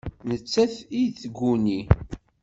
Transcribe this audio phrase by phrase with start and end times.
[0.29, 1.79] Nettat i tguni.